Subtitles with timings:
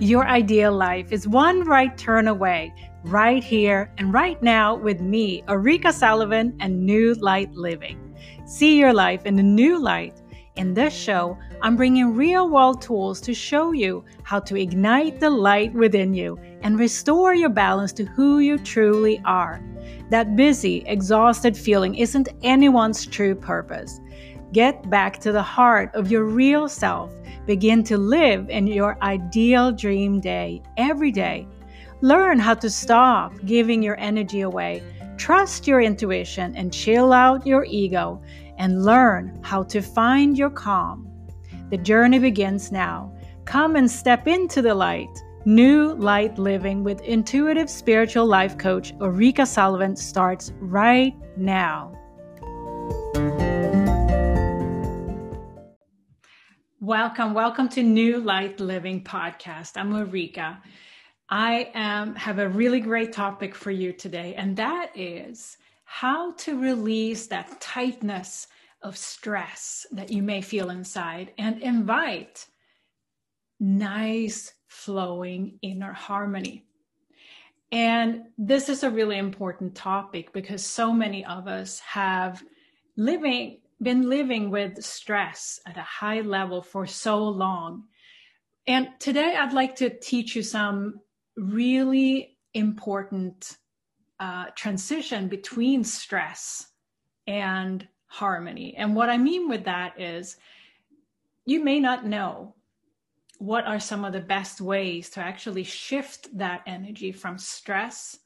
[0.00, 2.74] Your ideal life is one right turn away,
[3.04, 8.16] right here and right now with me, Ulrika Sullivan, and New Light Living.
[8.44, 10.20] See your life in a new light.
[10.56, 15.30] In this show, I'm bringing real world tools to show you how to ignite the
[15.30, 19.62] light within you and restore your balance to who you truly are.
[20.10, 24.00] That busy, exhausted feeling isn't anyone's true purpose.
[24.52, 27.12] Get back to the heart of your real self.
[27.46, 31.46] Begin to live in your ideal dream day every day.
[32.00, 34.82] Learn how to stop giving your energy away.
[35.16, 38.20] Trust your intuition and chill out your ego
[38.58, 41.08] and learn how to find your calm.
[41.70, 43.12] The journey begins now.
[43.44, 45.22] Come and step into the light.
[45.44, 51.92] New Light Living with intuitive spiritual life coach Ulrika Sullivan starts right now.
[56.80, 59.76] Welcome, welcome to New Light Living podcast.
[59.76, 60.60] I'm Ulrika.
[61.30, 66.60] I am have a really great topic for you today, and that is how to
[66.60, 68.48] release that tightness
[68.82, 72.44] of stress that you may feel inside and invite
[73.60, 76.64] nice flowing inner harmony.
[77.70, 82.42] And this is a really important topic because so many of us have
[82.96, 87.84] living been living with stress at a high level for so long.
[88.66, 91.00] And today I'd like to teach you some
[91.36, 93.58] really important
[94.18, 96.68] uh, transition between stress
[97.26, 98.74] and harmony.
[98.76, 100.36] And what I mean with that is
[101.44, 102.54] you may not know
[103.38, 108.18] what are some of the best ways to actually shift that energy from stress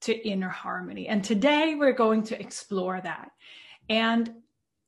[0.00, 1.06] to inner harmony.
[1.06, 3.30] And today we're going to explore that.
[3.88, 4.32] And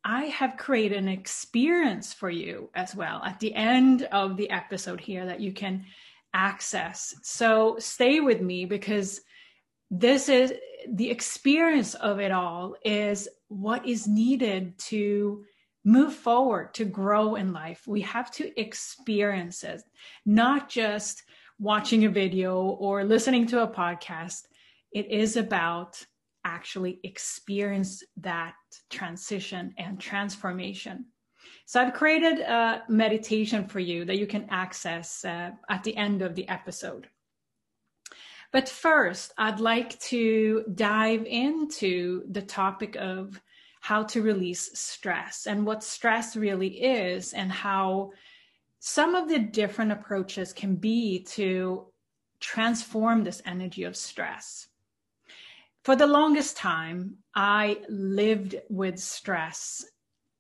[0.09, 5.01] I have created an experience for you as well at the end of the episode
[5.01, 5.85] here that you can
[6.33, 7.13] access.
[7.23, 9.21] So stay with me because
[9.91, 10.55] this is
[10.89, 15.45] the experience of it all is what is needed to
[15.85, 17.83] move forward, to grow in life.
[17.89, 19.83] We have to experience it,
[20.25, 21.25] not just
[21.59, 24.43] watching a video or listening to a podcast.
[24.93, 26.07] It is about
[26.47, 28.55] actually experience that
[28.89, 31.05] transition and transformation.
[31.67, 36.23] So I've created a meditation for you that you can access uh, at the end
[36.23, 37.09] of the episode.
[38.53, 43.41] But first, I'd like to dive into the topic of
[43.81, 48.13] how to release stress and what stress really is and how
[48.79, 51.87] some of the different approaches can be to
[52.39, 54.69] transform this energy of stress
[55.87, 59.85] for the longest time, I lived with stress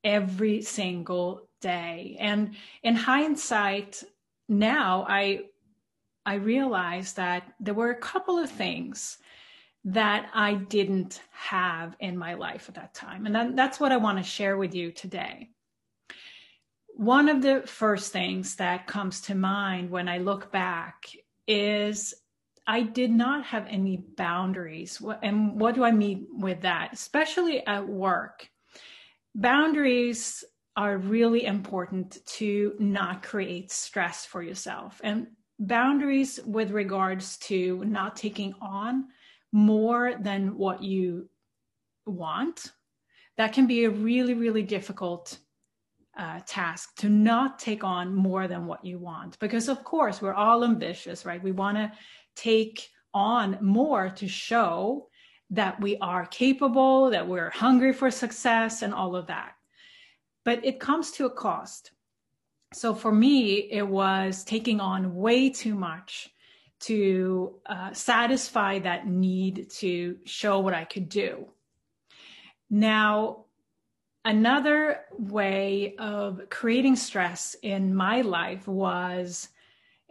[0.02, 2.16] every single day.
[2.18, 4.02] And in hindsight,
[4.48, 5.42] now I
[6.26, 9.18] I realized that there were a couple of things
[9.84, 13.24] that I didn't have in my life at that time.
[13.24, 15.50] And that, that's what I want to share with you today.
[16.96, 21.06] One of the first things that comes to mind when I look back
[21.46, 22.14] is
[22.66, 25.00] I did not have any boundaries.
[25.22, 26.92] And what do I mean with that?
[26.92, 28.48] Especially at work.
[29.34, 30.44] Boundaries
[30.76, 35.00] are really important to not create stress for yourself.
[35.04, 35.28] And
[35.58, 39.06] boundaries with regards to not taking on
[39.52, 41.28] more than what you
[42.04, 42.72] want,
[43.36, 45.38] that can be a really, really difficult
[46.18, 49.38] uh, task to not take on more than what you want.
[49.38, 51.42] Because, of course, we're all ambitious, right?
[51.42, 51.92] We want to
[52.36, 55.08] take on more to show
[55.50, 59.52] that we are capable, that we're hungry for success, and all of that.
[60.44, 61.92] But it comes to a cost.
[62.72, 66.28] So for me, it was taking on way too much
[66.80, 71.48] to uh, satisfy that need to show what I could do.
[72.68, 73.44] Now,
[74.24, 79.48] another way of creating stress in my life was,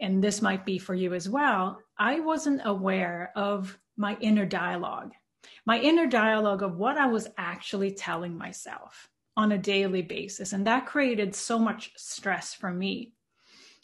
[0.00, 5.12] and this might be for you as well, I wasn't aware of my inner dialogue,
[5.64, 10.52] my inner dialogue of what I was actually telling myself on a daily basis.
[10.52, 13.12] And that created so much stress for me.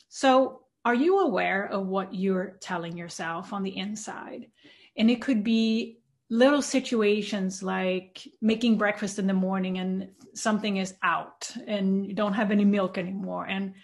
[0.09, 4.49] So, are you aware of what you're telling yourself on the inside?
[4.97, 10.95] And it could be little situations like making breakfast in the morning and something is
[11.03, 13.47] out and you don't have any milk anymore.
[13.47, 13.75] And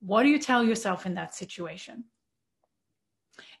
[0.00, 2.04] what do you tell yourself in that situation?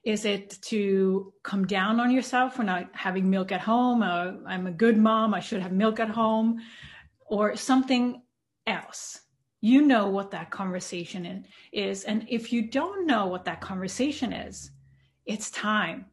[0.04, 4.02] Is it to come down on yourself for not having milk at home?
[4.02, 6.60] Uh, I'm a good mom, I should have milk at home,
[7.26, 8.22] or something
[8.66, 9.20] else?
[9.60, 12.04] you know what that conversation is.
[12.04, 14.70] And if you don't know what that conversation is,
[15.26, 16.06] it's time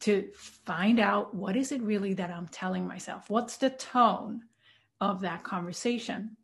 [0.00, 3.28] to find out what is it really that I'm telling myself?
[3.28, 4.42] What's the tone
[5.00, 6.36] of that conversation?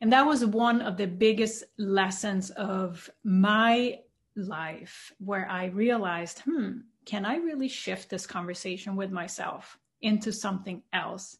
[0.00, 3.98] And that was one of the biggest lessons of my
[4.48, 10.82] life where I realized, hmm, can I really shift this conversation with myself into something
[10.92, 11.36] else?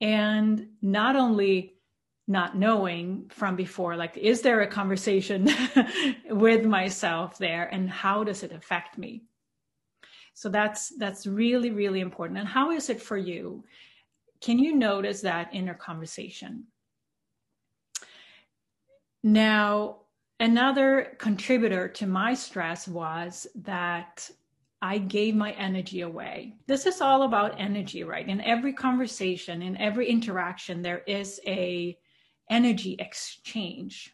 [0.00, 1.74] And not only
[2.28, 5.48] not knowing from before, like, is there a conversation
[6.30, 9.24] with myself there and how does it affect me?
[10.34, 12.38] So that's that's really, really important.
[12.38, 13.64] And how is it for you?
[14.40, 16.66] Can you notice that inner conversation?
[19.22, 20.01] Now,
[20.42, 24.28] another contributor to my stress was that
[24.82, 26.56] I gave my energy away.
[26.66, 28.28] This is all about energy, right?
[28.28, 31.96] In every conversation, in every interaction, there is a
[32.50, 34.12] energy exchange.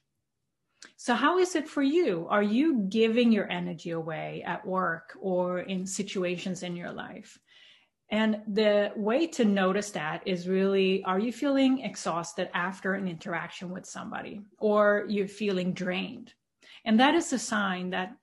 [0.97, 2.27] So, how is it for you?
[2.29, 7.39] Are you giving your energy away at work or in situations in your life?
[8.11, 13.71] And the way to notice that is really are you feeling exhausted after an interaction
[13.71, 16.33] with somebody or you're feeling drained?
[16.85, 18.17] And that is a sign that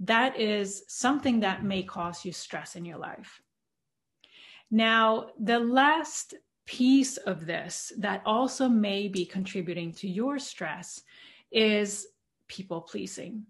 [0.00, 3.40] that is something that may cause you stress in your life.
[4.70, 6.34] Now, the last
[6.64, 11.02] piece of this that also may be contributing to your stress
[11.50, 12.06] is
[12.48, 13.44] people pleasing.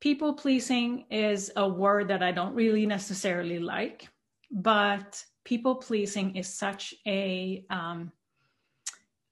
[0.00, 4.08] People pleasing is a word that I don't really necessarily like,
[4.50, 8.12] but people pleasing is such a, um,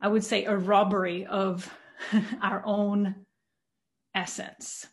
[0.01, 1.71] I would say, a robbery of
[2.43, 3.15] our own
[4.15, 4.87] essence.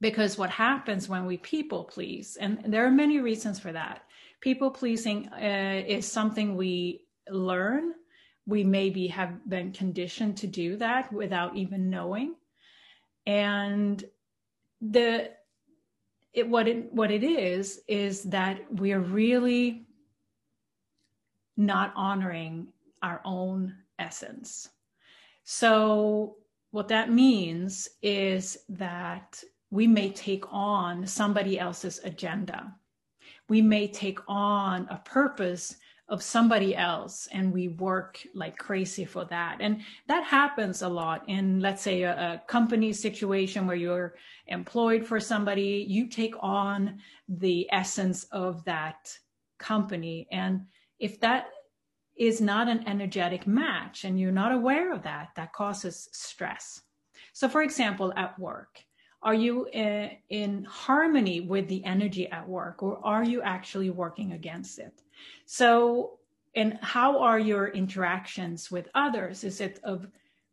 [0.00, 4.04] Because what happens when we people please, and there are many reasons for that.
[4.40, 7.92] People pleasing uh, is something we learn.
[8.46, 12.34] We maybe have been conditioned to do that without even knowing.
[13.26, 14.02] And
[14.80, 15.32] the
[16.32, 19.86] it, what it what it is is that we are really
[21.56, 22.68] not honoring
[23.02, 24.68] our own essence.
[25.44, 26.36] So
[26.70, 32.74] what that means is that we may take on somebody else's agenda.
[33.48, 35.76] We may take on a purpose
[36.08, 41.26] of somebody else and we work like crazy for that and that happens a lot
[41.28, 44.14] in let's say a, a, company situation where you're
[44.48, 46.98] employed for somebody you take on
[47.28, 49.16] the essence of that
[49.58, 50.60] company and
[51.06, 51.42] if that
[52.16, 56.82] is not an energetic match and you're not aware of that that causes stress
[57.32, 58.72] so for example at work
[59.22, 63.90] are you in, uh, in harmony with the energy at work or are you actually
[63.90, 65.04] working against it
[65.46, 66.18] so,
[66.54, 69.44] and how are your interactions with others?
[69.44, 70.06] Is it of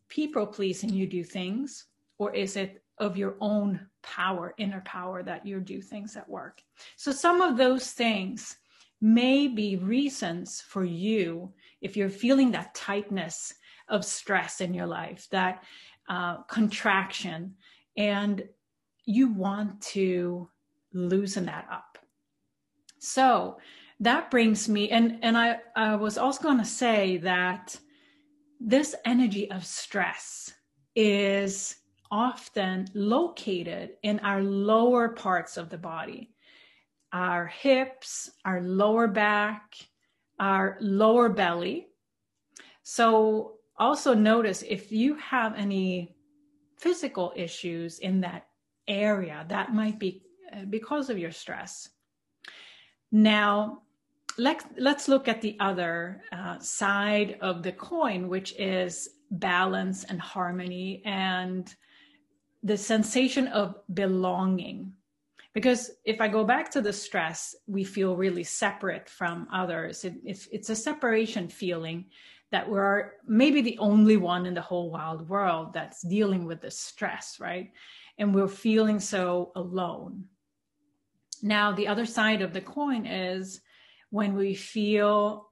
[0.09, 1.85] people pleasing you do things,
[2.17, 6.61] or is it of your own power, inner power, that you do things at work?
[6.97, 8.57] So, some of those things
[9.01, 11.51] may be reasons for you
[11.81, 13.53] if you're feeling that tightness
[13.89, 15.63] of stress in your life, that
[16.07, 17.55] uh, contraction,
[17.97, 18.43] and
[19.05, 20.47] you want to
[20.93, 21.97] loosen that up.
[22.99, 23.57] So,
[24.01, 27.77] that brings me and and i i was also going to say that
[28.59, 30.53] this energy of stress
[30.95, 31.77] is
[32.11, 36.31] often located in our lower parts of the body
[37.13, 39.75] our hips our lower back
[40.39, 41.87] our lower belly
[42.83, 46.15] so also notice if you have any
[46.77, 48.47] physical issues in that
[48.87, 51.89] area that might be uh, because of your stress
[53.11, 53.81] now
[54.37, 60.19] let, let's look at the other uh, side of the coin, which is balance and
[60.19, 61.73] harmony and
[62.63, 64.93] the sensation of belonging.
[65.53, 70.05] Because if I go back to the stress, we feel really separate from others.
[70.05, 72.05] It, it's, a separation feeling
[72.51, 76.79] that we're maybe the only one in the whole wild world that's dealing with this
[76.79, 77.71] stress, right?
[78.17, 80.25] And we're feeling so alone.
[81.41, 83.61] Now, the other side of the coin is
[84.09, 85.49] when we feel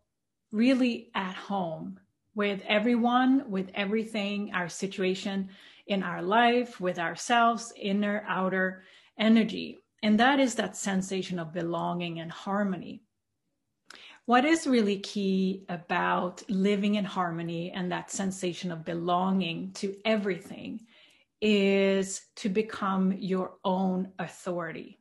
[0.52, 2.00] really at home
[2.36, 5.50] with everyone, with everything, our situation
[5.88, 8.84] in our life, with ourselves, inner, outer
[9.18, 9.80] energy.
[10.02, 13.04] And that is that sensation of belonging and harmony.
[14.26, 20.82] What is really key about living in harmony and that sensation of belonging to everything
[21.42, 25.00] is to become your own authority.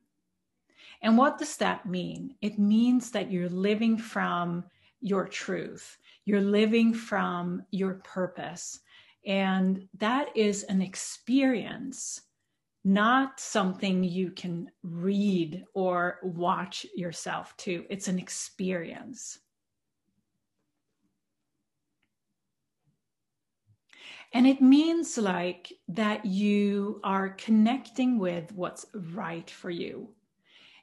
[1.03, 2.35] And what does that mean?
[2.41, 4.65] It means that you're living from
[5.01, 8.81] your truth, you're living from your purpose,
[9.29, 12.23] And that is an experience,
[12.85, 17.85] not something you can read or watch yourself to.
[17.91, 19.39] It's an experience.
[24.33, 30.15] And it means like that you are connecting with what's right for you.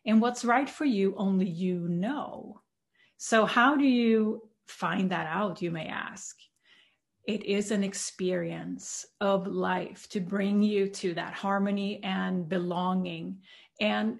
[0.06, 2.62] And what's right for you, only you know.
[3.18, 6.38] So, how do you find that out, you may ask?
[7.28, 13.40] It is an experience of life to bring you to that harmony and belonging
[13.82, 14.20] and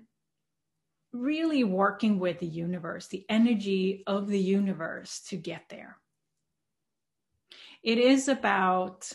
[1.14, 5.98] really working with the universe, the energy of the universe to get there.
[7.84, 9.12] It is about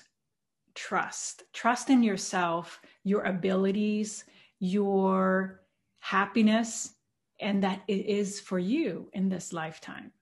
[0.75, 4.25] trust, trust in yourself, your abilities,
[4.61, 5.63] your
[5.99, 6.95] happiness,
[7.41, 10.13] and that it is for you in this lifetime.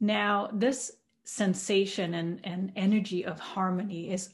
[0.00, 0.90] Now, this
[1.24, 4.30] sensation and, and energy of harmony is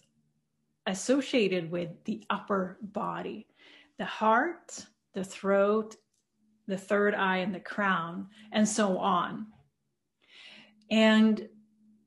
[0.87, 3.47] associated with the upper body,
[3.99, 5.97] the heart, the throat,
[6.66, 9.47] the third eye, and the crown, and so on.
[10.90, 11.49] And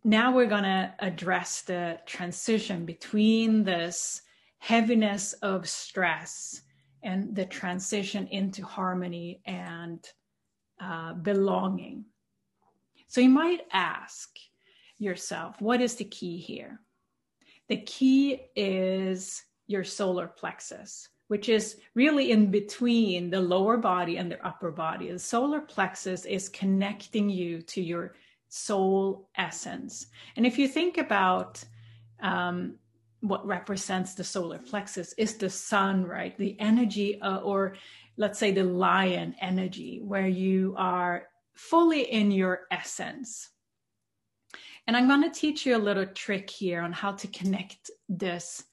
[0.04, 4.22] now we're going to address the transition between this
[4.60, 6.62] heaviness of stress
[7.04, 10.06] and the transition into harmony and
[10.82, 12.06] uh, belonging.
[13.08, 14.30] So you might ask
[14.98, 16.80] yourself, what is the key here?
[17.70, 24.32] The key is your solar plexus, which is really in between the lower body and
[24.32, 25.12] the upper body.
[25.12, 28.16] The solar plexus is connecting you to your
[28.50, 30.08] soul essence.
[30.36, 31.64] And if you think about
[32.22, 32.76] um,
[33.22, 36.38] what represents the solar plexus is the sun, right?
[36.38, 37.76] The energy, uh, or
[38.18, 43.50] let's say the lion energy, where you are fully in your essence.
[44.86, 48.64] And I'm going to teach you a little trick here on how to connect this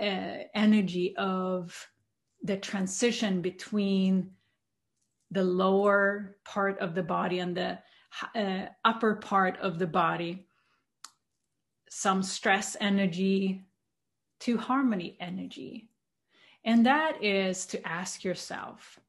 [0.00, 1.88] uh, energy of
[2.42, 4.30] the transition between
[5.30, 7.78] the lower part of the body and the
[8.34, 10.46] uh, upper part of the body,
[11.90, 13.66] some stress energy
[14.40, 15.88] to harmony energy.
[16.64, 19.00] And that is to ask yourself,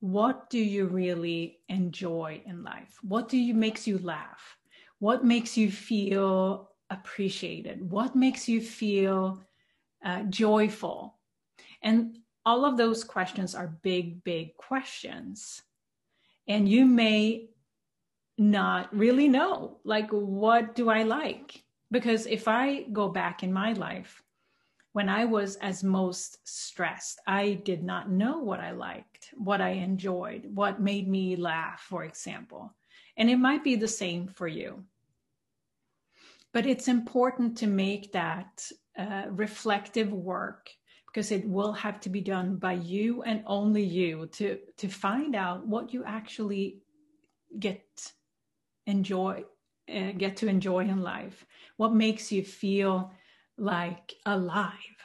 [0.00, 2.98] what do you really enjoy in life?
[3.02, 4.55] What do you makes you laugh?
[4.98, 7.90] What makes you feel appreciated?
[7.90, 9.42] What makes you feel
[10.04, 11.18] uh, joyful?
[11.82, 15.62] And all of those questions are big, big questions.
[16.48, 17.48] And you may
[18.38, 21.64] not really know, like, what do I like?
[21.90, 24.22] Because if I go back in my life,
[24.92, 29.70] when I was as most stressed, I did not know what I liked, what I
[29.70, 32.74] enjoyed, what made me laugh, for example.
[33.16, 34.84] And it might be the same for you.
[36.52, 40.70] But it's important to make that uh, reflective work
[41.06, 45.34] because it will have to be done by you and only you to, to find
[45.34, 46.80] out what you actually
[47.58, 48.12] get
[48.86, 49.44] enjoy
[49.94, 51.46] uh, get to enjoy in life
[51.76, 53.12] what makes you feel
[53.56, 54.98] like alive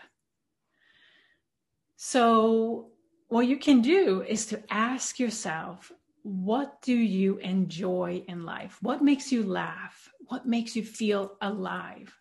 [1.95, 2.89] so
[3.27, 5.91] what you can do is to ask yourself
[6.23, 8.77] what do you enjoy in life?
[8.81, 10.09] What makes you laugh?
[10.27, 12.15] What makes you feel alive?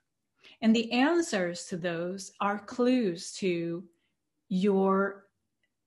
[0.62, 3.85] And the answers to those are clues to
[4.49, 5.26] your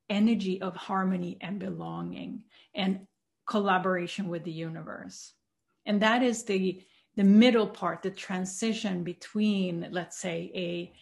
[0.09, 2.43] energy of harmony and belonging
[2.73, 3.07] and
[3.47, 5.33] collaboration with the universe.
[5.85, 6.81] And that is the
[7.15, 10.93] the middle part the transition between let's say a,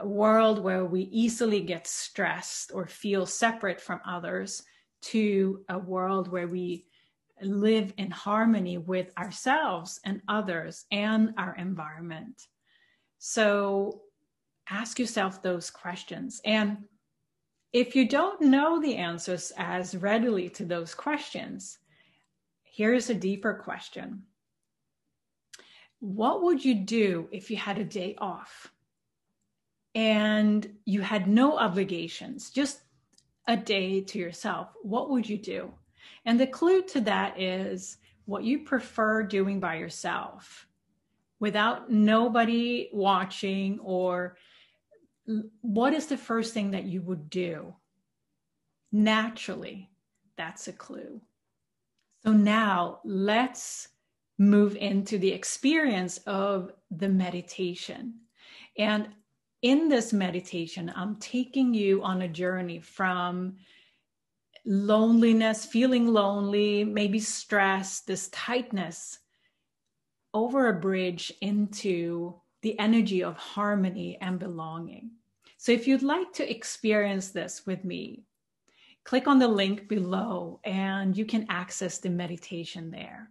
[0.00, 4.62] a world where we easily get stressed or feel separate from others
[5.10, 6.86] to a world where we
[7.42, 12.46] live in harmony with ourselves and others and our environment.
[13.18, 14.02] So
[14.70, 16.40] ask yourself those questions.
[16.44, 16.78] And
[17.72, 21.78] if you don't know the answers as readily to those questions
[22.76, 24.24] Here's a deeper question.
[26.00, 28.70] What would you do if you had a day off
[29.94, 32.82] and you had no obligations, just
[33.46, 34.68] a day to yourself?
[34.82, 35.72] What would you do?
[36.24, 40.66] And the clue to that is what you prefer doing by yourself
[41.38, 44.36] without nobody watching or
[45.60, 47.74] what is the first thing that you would do
[48.92, 49.90] naturally
[50.36, 51.20] that's a clue
[52.26, 53.88] so now let's
[54.38, 58.14] move into the experience of the meditation.
[58.76, 59.08] And
[59.62, 63.56] in this meditation, I'm taking you on a journey from
[64.64, 69.18] loneliness, feeling lonely, maybe stress, this tightness
[70.34, 75.10] over a bridge into the energy of harmony and belonging.
[75.56, 78.24] So, if you'd like to experience this with me,
[79.04, 83.30] click on the link below and you can access the meditation there.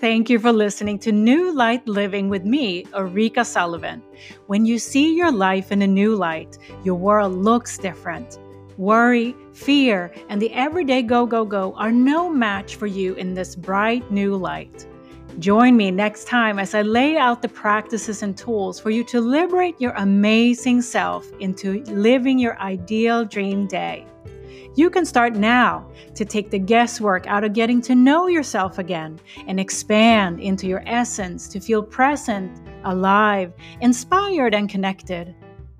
[0.00, 4.02] Thank you for listening to New Light Living with me, Erika Sullivan.
[4.46, 8.38] When you see your life in a new light, your world looks different.
[8.78, 13.54] Worry, fear, and the everyday go, go, go are no match for you in this
[13.54, 14.86] bright new light.
[15.38, 19.20] Join me next time as I lay out the practices and tools for you to
[19.20, 24.06] liberate your amazing self into living your ideal dream day.
[24.76, 29.18] You can start now to take the guesswork out of getting to know yourself again
[29.46, 35.34] and expand into your essence to feel present, alive, inspired, and connected.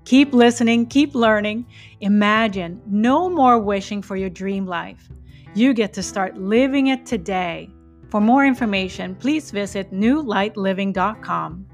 [0.05, 1.65] Keep listening, keep learning.
[1.99, 5.09] Imagine no more wishing for your dream life.
[5.53, 7.69] You get to start living it today.
[8.11, 11.70] For more information, please visit newlightliving.com.